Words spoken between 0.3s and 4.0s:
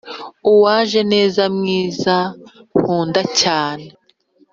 Uwajeneza mwiza nkunda cyane